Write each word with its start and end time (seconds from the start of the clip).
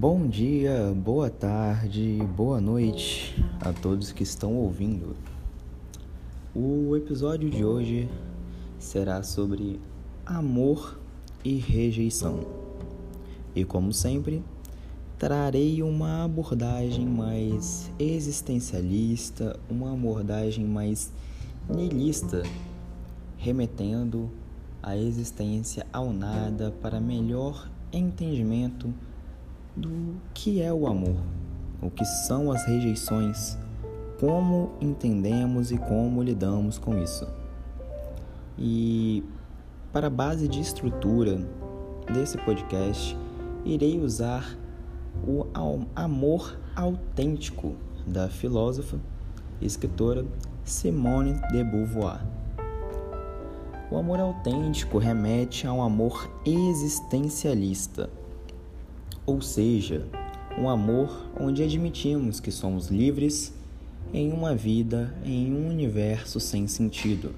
Bom 0.00 0.26
dia, 0.26 0.94
boa 0.96 1.28
tarde, 1.28 2.26
boa 2.34 2.58
noite 2.58 3.36
a 3.60 3.70
todos 3.70 4.12
que 4.12 4.22
estão 4.22 4.54
ouvindo. 4.54 5.14
O 6.54 6.96
episódio 6.96 7.50
de 7.50 7.62
hoje 7.62 8.08
será 8.78 9.22
sobre 9.22 9.78
amor 10.24 10.98
e 11.44 11.56
rejeição. 11.56 12.46
E 13.54 13.62
como 13.62 13.92
sempre, 13.92 14.42
trarei 15.18 15.82
uma 15.82 16.24
abordagem 16.24 17.04
mais 17.04 17.92
existencialista, 17.98 19.60
uma 19.68 19.92
abordagem 19.92 20.64
mais 20.64 21.12
nihilista, 21.68 22.42
remetendo 23.36 24.30
a 24.82 24.96
existência 24.96 25.86
ao 25.92 26.10
nada 26.10 26.74
para 26.80 26.98
melhor 26.98 27.70
entendimento 27.92 28.94
do 29.80 30.16
que 30.34 30.60
é 30.60 30.72
o 30.72 30.86
amor, 30.86 31.16
o 31.80 31.90
que 31.90 32.04
são 32.04 32.52
as 32.52 32.64
rejeições, 32.66 33.56
como 34.18 34.72
entendemos 34.80 35.72
e 35.72 35.78
como 35.78 36.22
lidamos 36.22 36.78
com 36.78 37.02
isso. 37.02 37.26
E 38.58 39.24
para 39.92 40.10
base 40.10 40.46
de 40.46 40.60
estrutura 40.60 41.38
desse 42.12 42.36
podcast, 42.38 43.16
irei 43.64 43.98
usar 43.98 44.56
o 45.26 45.46
amor 45.96 46.58
autêntico 46.76 47.74
da 48.06 48.28
filósofa 48.28 48.98
e 49.60 49.66
escritora 49.66 50.24
Simone 50.64 51.34
de 51.50 51.64
Beauvoir. 51.64 52.24
O 53.90 53.96
amor 53.96 54.20
autêntico 54.20 54.98
remete 54.98 55.66
a 55.66 55.72
um 55.72 55.82
amor 55.82 56.30
existencialista 56.46 58.08
ou 59.30 59.40
seja, 59.40 60.04
um 60.58 60.68
amor 60.68 61.30
onde 61.38 61.62
admitimos 61.62 62.40
que 62.40 62.50
somos 62.50 62.88
livres 62.88 63.54
em 64.12 64.32
uma 64.32 64.56
vida, 64.56 65.14
em 65.24 65.54
um 65.54 65.68
universo 65.68 66.40
sem 66.40 66.66
sentido, 66.66 67.32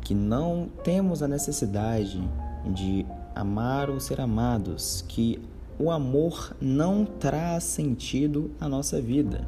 que 0.00 0.16
não 0.16 0.68
temos 0.82 1.22
a 1.22 1.28
necessidade 1.28 2.20
de 2.66 3.06
amar 3.36 3.88
ou 3.88 4.00
ser 4.00 4.20
amados, 4.20 5.04
que 5.06 5.40
o 5.78 5.92
amor 5.92 6.56
não 6.60 7.04
traz 7.04 7.62
sentido 7.62 8.50
à 8.60 8.68
nossa 8.68 9.00
vida, 9.00 9.46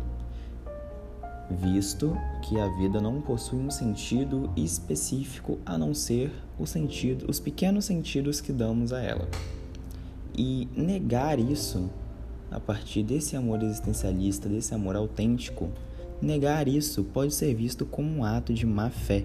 visto 1.50 2.16
que 2.42 2.56
a 2.60 2.68
vida 2.68 3.00
não 3.00 3.20
possui 3.20 3.58
um 3.58 3.70
sentido 3.70 4.48
específico 4.56 5.58
a 5.66 5.76
não 5.76 5.92
ser 5.92 6.30
o 6.56 6.64
sentido, 6.64 7.28
os 7.28 7.40
pequenos 7.40 7.84
sentidos 7.84 8.40
que 8.40 8.52
damos 8.52 8.92
a 8.92 9.02
ela. 9.02 9.28
E 10.36 10.68
negar 10.76 11.38
isso, 11.38 11.88
a 12.50 12.58
partir 12.58 13.04
desse 13.04 13.36
amor 13.36 13.62
existencialista, 13.62 14.48
desse 14.48 14.74
amor 14.74 14.96
autêntico, 14.96 15.70
negar 16.20 16.66
isso 16.66 17.04
pode 17.04 17.32
ser 17.32 17.54
visto 17.54 17.86
como 17.86 18.18
um 18.18 18.24
ato 18.24 18.52
de 18.52 18.66
má 18.66 18.90
fé. 18.90 19.24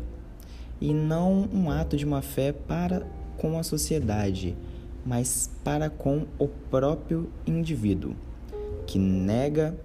E 0.80 0.94
não 0.94 1.50
um 1.52 1.72
ato 1.72 1.98
de 1.98 2.06
má 2.06 2.22
fé 2.22 2.52
para 2.52 3.06
com 3.38 3.58
a 3.58 3.64
sociedade, 3.64 4.56
mas 5.06 5.50
para 5.64 5.90
com 5.90 6.26
o 6.38 6.48
próprio 6.48 7.30
indivíduo, 7.48 8.16
que 8.86 9.00
nega 9.00 9.76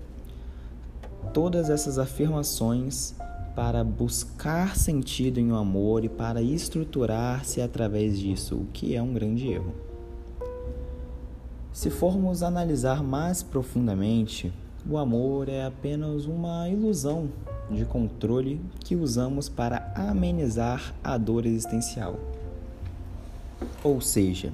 todas 1.33 1.71
essas 1.71 1.99
afirmações 1.99 3.15
para 3.55 3.83
buscar 3.83 4.77
sentido 4.77 5.39
em 5.39 5.53
um 5.53 5.57
amor 5.57 6.05
e 6.05 6.09
para 6.09 6.43
estruturar-se 6.43 7.61
através 7.61 8.19
disso, 8.19 8.57
o 8.57 8.67
que 8.73 8.95
é 8.95 9.03
um 9.03 9.15
grande 9.15 9.49
erro. 9.49 9.73
Se 11.75 11.91
formos 11.91 12.45
analisar 12.45 13.03
mais 13.03 13.43
profundamente, 13.43 14.53
o 14.89 14.97
amor 14.97 15.49
é 15.49 15.67
apenas 15.67 16.25
uma 16.25 16.69
ilusão 16.69 17.29
de 17.69 17.85
controle 17.85 18.61
que 18.79 18.95
usamos 18.95 19.49
para 19.49 19.93
amenizar 19.97 20.95
a 21.03 21.19
dor 21.19 21.45
existencial. 21.45 22.15
Ou 23.83 24.01
seja, 24.01 24.53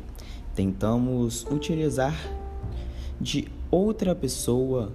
tentamos 0.55 1.45
utilizar 1.51 2.17
de 3.21 3.49
outra 3.71 4.15
pessoa 4.15 4.91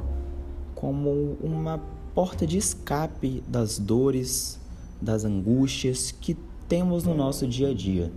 como 0.73 1.38
uma 1.39 1.79
porta 2.16 2.47
de 2.47 2.57
escape 2.57 3.44
das 3.47 3.77
dores, 3.77 4.59
das 5.00 5.25
angústias 5.25 6.09
que 6.09 6.35
temos 6.67 7.03
no 7.03 7.13
nosso 7.13 7.45
dia 7.45 7.69
a 7.69 7.73
dia. 7.73 8.11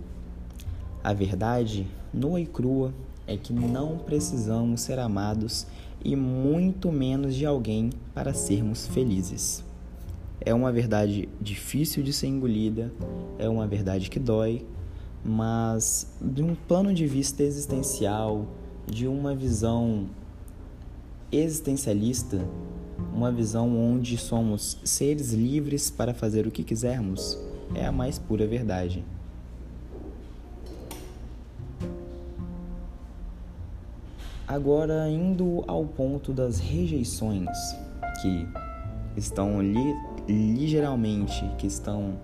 A 1.03 1.13
verdade, 1.13 1.85
nua 2.11 2.41
e 2.41 2.47
crua, 2.47 2.91
é 3.29 3.37
que 3.37 3.53
não 3.53 3.99
precisamos 3.99 4.81
ser 4.81 4.97
amados 4.97 5.67
e 6.03 6.15
muito 6.15 6.91
menos 6.91 7.35
de 7.35 7.45
alguém 7.45 7.91
para 8.11 8.33
sermos 8.33 8.87
felizes. 8.87 9.63
É 10.41 10.51
uma 10.51 10.71
verdade 10.71 11.29
difícil 11.39 12.01
de 12.01 12.11
ser 12.11 12.25
engolida, 12.25 12.91
é 13.37 13.47
uma 13.47 13.67
verdade 13.67 14.09
que 14.09 14.19
dói, 14.19 14.65
mas 15.23 16.11
de 16.19 16.41
um 16.41 16.55
plano 16.55 16.91
de 16.91 17.05
vista 17.05 17.43
existencial, 17.43 18.47
de 18.87 19.05
uma 19.07 19.35
visão 19.35 20.07
existencialista, 21.31 22.43
uma 23.13 23.31
visão 23.31 23.77
onde 23.77 24.17
somos 24.17 24.79
seres 24.83 25.33
livres 25.33 25.91
para 25.91 26.15
fazer 26.15 26.47
o 26.47 26.51
que 26.51 26.63
quisermos, 26.63 27.37
é 27.75 27.85
a 27.85 27.91
mais 27.91 28.17
pura 28.17 28.47
verdade. 28.47 29.05
Agora, 34.49 35.07
indo 35.07 35.63
ao 35.67 35.85
ponto 35.85 36.33
das 36.33 36.57
rejeições, 36.57 37.47
que 38.19 38.47
estão 39.15 39.61
li 39.61 39.95
ligeiramente, 40.27 41.47
que 41.59 41.67
estão 41.67 42.17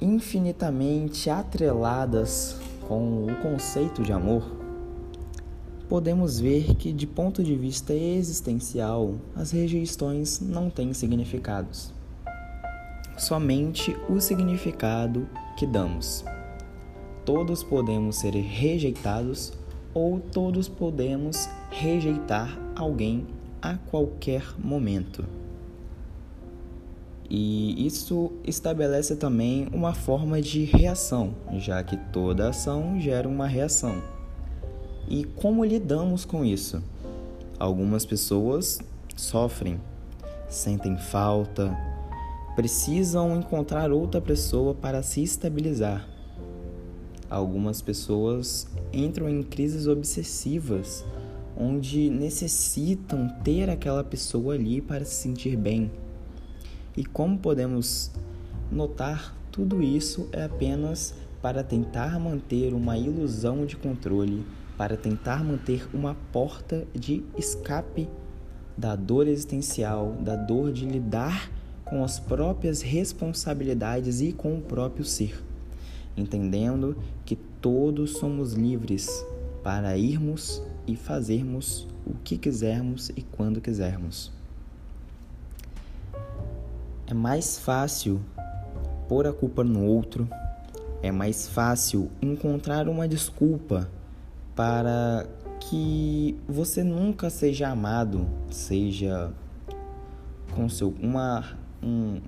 infinitamente 0.00 1.28
atreladas 1.28 2.56
com 2.86 3.26
o 3.26 3.34
conceito 3.42 4.00
de 4.04 4.12
amor, 4.12 4.44
podemos 5.88 6.38
ver 6.38 6.76
que, 6.76 6.92
de 6.92 7.06
ponto 7.08 7.42
de 7.42 7.56
vista 7.56 7.92
existencial, 7.92 9.16
as 9.34 9.50
rejeições 9.50 10.38
não 10.38 10.70
têm 10.70 10.94
significados. 10.94 11.92
Somente 13.18 13.96
o 14.08 14.20
significado 14.20 15.26
que 15.56 15.66
damos. 15.66 16.24
Todos 17.24 17.64
podemos 17.64 18.20
ser 18.20 18.34
rejeitados 18.36 19.52
ou 19.94 20.20
todos 20.20 20.68
podemos 20.68 21.48
rejeitar 21.70 22.58
alguém 22.74 23.26
a 23.60 23.76
qualquer 23.76 24.42
momento. 24.58 25.24
E 27.28 27.86
isso 27.86 28.32
estabelece 28.44 29.16
também 29.16 29.68
uma 29.72 29.94
forma 29.94 30.42
de 30.42 30.64
reação, 30.64 31.34
já 31.54 31.82
que 31.82 31.96
toda 31.96 32.50
ação 32.50 33.00
gera 33.00 33.28
uma 33.28 33.46
reação. 33.46 34.02
E 35.08 35.24
como 35.24 35.64
lidamos 35.64 36.24
com 36.24 36.44
isso? 36.44 36.82
Algumas 37.58 38.04
pessoas 38.04 38.80
sofrem, 39.16 39.80
sentem 40.48 40.96
falta, 40.96 41.74
precisam 42.54 43.38
encontrar 43.38 43.90
outra 43.90 44.20
pessoa 44.20 44.74
para 44.74 45.02
se 45.02 45.22
estabilizar 45.22 46.11
Algumas 47.32 47.80
pessoas 47.80 48.66
entram 48.92 49.26
em 49.26 49.42
crises 49.42 49.86
obsessivas, 49.86 51.02
onde 51.56 52.10
necessitam 52.10 53.26
ter 53.42 53.70
aquela 53.70 54.04
pessoa 54.04 54.52
ali 54.52 54.82
para 54.82 55.02
se 55.06 55.14
sentir 55.14 55.56
bem. 55.56 55.90
E 56.94 57.02
como 57.02 57.38
podemos 57.38 58.10
notar, 58.70 59.34
tudo 59.50 59.82
isso 59.82 60.28
é 60.30 60.44
apenas 60.44 61.14
para 61.40 61.64
tentar 61.64 62.20
manter 62.20 62.74
uma 62.74 62.98
ilusão 62.98 63.64
de 63.64 63.76
controle, 63.76 64.44
para 64.76 64.94
tentar 64.94 65.42
manter 65.42 65.88
uma 65.94 66.14
porta 66.32 66.86
de 66.94 67.24
escape 67.38 68.10
da 68.76 68.94
dor 68.94 69.26
existencial, 69.26 70.12
da 70.20 70.36
dor 70.36 70.70
de 70.70 70.84
lidar 70.84 71.50
com 71.82 72.04
as 72.04 72.20
próprias 72.20 72.82
responsabilidades 72.82 74.20
e 74.20 74.32
com 74.32 74.58
o 74.58 74.60
próprio 74.60 75.02
ser 75.02 75.42
entendendo 76.16 76.96
que 77.24 77.36
todos 77.36 78.12
somos 78.12 78.52
livres 78.52 79.24
para 79.62 79.96
irmos 79.96 80.62
e 80.86 80.96
fazermos 80.96 81.86
o 82.06 82.14
que 82.24 82.36
quisermos 82.36 83.10
e 83.10 83.22
quando 83.22 83.60
quisermos. 83.60 84.32
É 87.06 87.14
mais 87.14 87.58
fácil 87.58 88.20
pôr 89.08 89.26
a 89.26 89.32
culpa 89.32 89.62
no 89.62 89.84
outro, 89.84 90.28
é 91.02 91.12
mais 91.12 91.48
fácil 91.48 92.10
encontrar 92.20 92.88
uma 92.88 93.06
desculpa 93.06 93.88
para 94.54 95.26
que 95.60 96.36
você 96.48 96.82
nunca 96.82 97.30
seja 97.30 97.68
amado, 97.68 98.26
seja 98.50 99.32
com 100.54 100.68
seu 100.68 100.94
uma, 101.00 101.56
um 101.82 102.20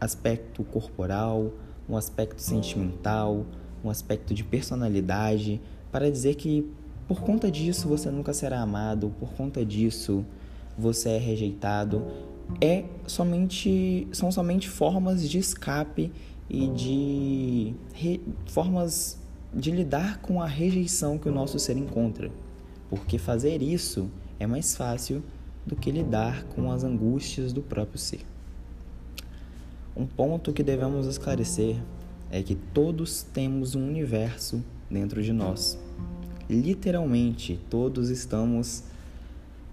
aspecto 0.00 0.64
corporal, 0.64 1.52
um 1.90 1.96
aspecto 1.96 2.40
sentimental, 2.40 3.44
um 3.84 3.90
aspecto 3.90 4.32
de 4.32 4.44
personalidade, 4.44 5.60
para 5.90 6.10
dizer 6.10 6.36
que 6.36 6.64
por 7.08 7.20
conta 7.20 7.50
disso 7.50 7.88
você 7.88 8.10
nunca 8.10 8.32
será 8.32 8.60
amado, 8.60 9.12
por 9.18 9.32
conta 9.32 9.64
disso 9.66 10.24
você 10.78 11.10
é 11.10 11.18
rejeitado, 11.18 12.06
é 12.60 12.84
somente 13.06 14.06
são 14.12 14.30
somente 14.30 14.68
formas 14.68 15.28
de 15.28 15.38
escape 15.38 16.12
e 16.48 16.68
de 16.68 17.74
re, 17.92 18.20
formas 18.46 19.18
de 19.52 19.72
lidar 19.72 20.20
com 20.20 20.40
a 20.40 20.46
rejeição 20.46 21.18
que 21.18 21.28
o 21.28 21.32
nosso 21.32 21.58
ser 21.58 21.76
encontra. 21.76 22.30
Porque 22.88 23.18
fazer 23.18 23.62
isso 23.62 24.08
é 24.38 24.46
mais 24.46 24.76
fácil 24.76 25.22
do 25.66 25.76
que 25.76 25.90
lidar 25.90 26.44
com 26.44 26.70
as 26.70 26.84
angústias 26.84 27.52
do 27.52 27.62
próprio 27.62 27.98
ser. 27.98 28.20
Um 29.96 30.06
ponto 30.06 30.52
que 30.52 30.62
devemos 30.62 31.06
esclarecer 31.06 31.76
é 32.30 32.42
que 32.42 32.54
todos 32.54 33.22
temos 33.22 33.74
um 33.74 33.86
universo 33.86 34.62
dentro 34.90 35.22
de 35.22 35.32
nós. 35.32 35.78
Literalmente, 36.48 37.60
todos 37.68 38.08
estamos. 38.08 38.84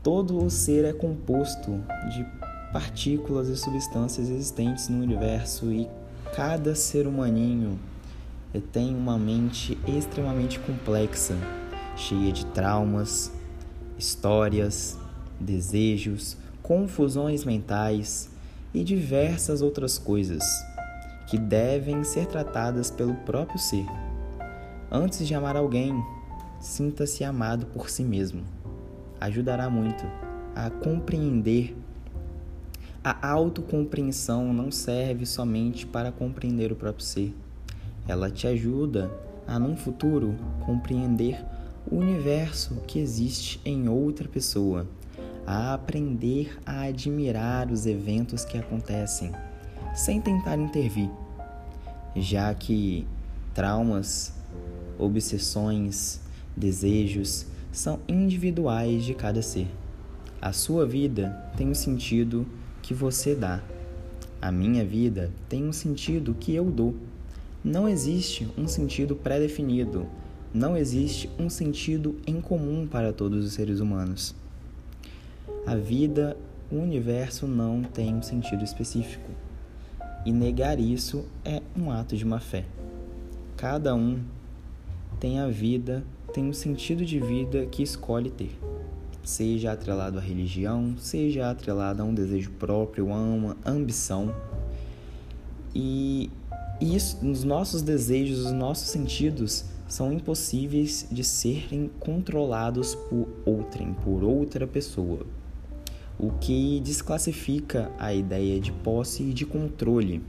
Todo 0.03 0.43
o 0.43 0.49
ser 0.49 0.85
é 0.85 0.93
composto 0.93 1.71
de 2.13 2.25
partículas 2.71 3.49
e 3.49 3.57
substâncias 3.57 4.29
existentes 4.29 4.87
no 4.87 5.03
universo 5.03 5.71
e 5.71 5.87
cada 6.35 6.75
ser 6.75 7.07
humaninho 7.07 7.77
tem 8.71 8.95
uma 8.95 9.17
mente 9.17 9.77
extremamente 9.87 10.59
complexa, 10.59 11.35
cheia 11.95 12.31
de 12.31 12.45
traumas, 12.47 13.31
histórias, 13.97 14.97
desejos, 15.39 16.37
confusões 16.61 17.43
mentais 17.43 18.29
e 18.77 18.83
diversas 18.83 19.63
outras 19.63 19.97
coisas 19.97 20.43
que 21.27 21.35
devem 21.35 22.03
ser 22.03 22.27
tratadas 22.27 22.91
pelo 22.91 23.15
próprio 23.15 23.57
ser. 23.57 23.85
Antes 24.91 25.27
de 25.27 25.33
amar 25.33 25.57
alguém, 25.57 25.99
sinta-se 26.59 27.23
amado 27.23 27.65
por 27.65 27.89
si 27.89 28.03
mesmo. 28.03 28.43
Ajudará 29.19 29.67
muito 29.67 30.05
a 30.55 30.69
compreender. 30.69 31.75
A 33.03 33.27
autocompreensão 33.27 34.53
não 34.53 34.71
serve 34.71 35.25
somente 35.25 35.87
para 35.87 36.11
compreender 36.11 36.71
o 36.71 36.75
próprio 36.75 37.03
ser. 37.03 37.35
Ela 38.07 38.29
te 38.29 38.45
ajuda 38.45 39.11
a, 39.47 39.57
num 39.57 39.75
futuro, 39.75 40.35
compreender 40.67 41.43
o 41.89 41.95
universo 41.95 42.75
que 42.85 42.99
existe 42.99 43.59
em 43.65 43.89
outra 43.89 44.27
pessoa, 44.27 44.85
a 45.47 45.73
aprender 45.73 46.59
a 46.65 46.81
admirar 46.81 47.71
os 47.71 47.85
eventos 47.85 48.43
que 48.43 48.57
acontecem 48.57 49.31
sem 49.95 50.19
tentar 50.19 50.57
intervir, 50.57 51.09
já 52.13 52.53
que 52.53 53.07
traumas, 53.53 54.33
obsessões, 54.99 56.19
desejos 56.55 57.45
são 57.71 57.99
individuais 58.09 59.05
de 59.05 59.13
cada 59.13 59.41
ser. 59.41 59.67
A 60.41 60.51
sua 60.51 60.85
vida 60.85 61.49
tem 61.55 61.69
um 61.69 61.73
sentido 61.73 62.45
que 62.81 62.93
você 62.93 63.33
dá. 63.33 63.63
A 64.41 64.51
minha 64.51 64.83
vida 64.83 65.31
tem 65.47 65.63
um 65.63 65.73
sentido 65.73 66.35
que 66.37 66.53
eu 66.53 66.65
dou. 66.69 66.93
Não 67.63 67.87
existe 67.87 68.47
um 68.57 68.67
sentido 68.67 69.15
pré-definido. 69.15 70.05
Não 70.53 70.77
existe 70.77 71.29
um 71.39 71.49
sentido 71.49 72.19
em 72.27 72.39
comum 72.39 72.85
para 72.85 73.13
todos 73.13 73.45
os 73.45 73.53
seres 73.53 73.79
humanos. 73.79 74.35
A 75.67 75.75
vida, 75.75 76.37
o 76.71 76.77
universo 76.77 77.45
não 77.45 77.83
tem 77.83 78.15
um 78.15 78.21
sentido 78.21 78.63
específico 78.63 79.29
e 80.25 80.31
negar 80.31 80.79
isso 80.79 81.25
é 81.43 81.61
um 81.77 81.91
ato 81.91 82.15
de 82.15 82.23
má 82.23 82.39
fé. 82.39 82.63
Cada 83.57 83.93
um 83.93 84.21
tem 85.19 85.41
a 85.41 85.47
vida, 85.49 86.05
tem 86.33 86.45
um 86.45 86.53
sentido 86.53 87.03
de 87.03 87.19
vida 87.19 87.65
que 87.65 87.83
escolhe 87.83 88.29
ter, 88.29 88.57
seja 89.25 89.73
atrelado 89.73 90.17
à 90.17 90.21
religião, 90.21 90.95
seja 90.97 91.51
atrelado 91.51 92.01
a 92.01 92.05
um 92.05 92.13
desejo 92.13 92.51
próprio, 92.51 93.11
a 93.11 93.17
uma 93.17 93.57
ambição. 93.65 94.33
E 95.75 96.31
isso, 96.79 97.29
os 97.29 97.43
nossos 97.43 97.81
desejos, 97.81 98.45
os 98.45 98.53
nossos 98.53 98.87
sentidos 98.87 99.65
são 99.85 100.13
impossíveis 100.13 101.05
de 101.11 101.25
serem 101.25 101.91
controlados 101.99 102.95
por 102.95 103.27
outrem, 103.45 103.93
por 103.95 104.23
outra 104.23 104.65
pessoa 104.65 105.25
o 106.19 106.31
que 106.31 106.79
desclassifica 106.79 107.91
a 107.99 108.13
ideia 108.13 108.59
de 108.59 108.71
posse 108.71 109.23
e 109.23 109.33
de 109.33 109.45
controle, 109.45 110.23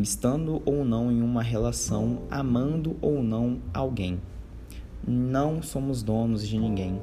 estando 0.00 0.62
ou 0.64 0.84
não 0.84 1.12
em 1.12 1.20
uma 1.20 1.42
relação, 1.42 2.22
amando 2.30 2.96
ou 3.02 3.22
não 3.22 3.58
alguém. 3.74 4.20
Não 5.06 5.62
somos 5.62 6.02
donos 6.02 6.46
de 6.46 6.58
ninguém. 6.58 7.00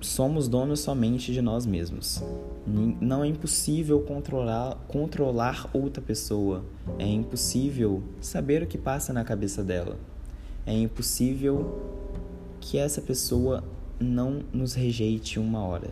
Somos 0.00 0.48
donos 0.48 0.80
somente 0.80 1.32
de 1.32 1.40
nós 1.40 1.64
mesmos. 1.64 2.22
Não 3.00 3.24
é 3.24 3.28
impossível 3.28 4.00
controlar, 4.00 4.76
controlar 4.86 5.70
outra 5.72 6.02
pessoa. 6.02 6.64
É 6.98 7.06
impossível 7.06 8.02
saber 8.20 8.62
o 8.62 8.66
que 8.66 8.76
passa 8.76 9.12
na 9.12 9.24
cabeça 9.24 9.62
dela. 9.64 9.96
É 10.66 10.72
impossível 10.72 11.80
que 12.60 12.76
essa 12.76 13.00
pessoa 13.00 13.64
não 14.00 14.42
nos 14.52 14.74
rejeite 14.74 15.38
uma 15.38 15.60
hora. 15.64 15.90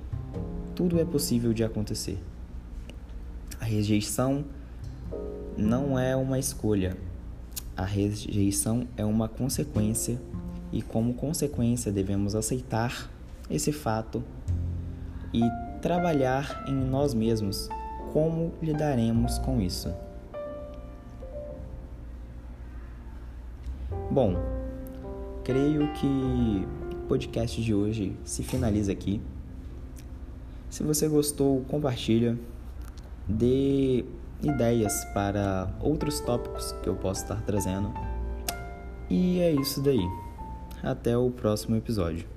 Tudo 0.75 1.01
é 1.01 1.05
possível 1.05 1.53
de 1.53 1.65
acontecer. 1.65 2.19
A 3.61 3.65
rejeição 3.65 4.45
não 5.57 5.99
é 5.99 6.15
uma 6.15 6.39
escolha. 6.39 6.97
A 7.77 7.85
rejeição 7.85 8.87
é 8.97 9.05
uma 9.05 9.29
consequência 9.29 10.21
e, 10.73 10.83
como 10.83 11.15
consequência, 11.15 11.91
devemos 11.91 12.35
aceitar 12.35 13.11
esse 13.51 13.73
fato 13.73 14.23
e 15.33 15.41
trabalhar 15.81 16.65
em 16.69 16.75
nós 16.75 17.15
mesmos 17.15 17.69
como 18.13 18.53
lidaremos 18.63 19.39
com 19.39 19.61
isso. 19.61 19.93
Bom, 24.11 24.37
creio 25.45 25.93
que 25.95 26.67
podcast 27.07 27.63
de 27.63 27.75
hoje 27.75 28.17
se 28.25 28.43
finaliza 28.43 28.93
aqui. 28.93 29.21
Se 30.69 30.83
você 30.83 31.09
gostou, 31.09 31.65
compartilha, 31.69 32.39
dê 33.27 34.05
ideias 34.43 35.05
para 35.15 35.75
outros 35.81 36.21
tópicos 36.21 36.73
que 36.83 36.89
eu 36.89 36.97
posso 36.97 37.23
estar 37.23 37.41
trazendo. 37.43 37.93
E 39.09 39.41
é 39.41 39.53
isso 39.53 39.81
daí. 39.81 40.07
Até 40.83 41.17
o 41.17 41.31
próximo 41.31 41.77
episódio. 41.77 42.36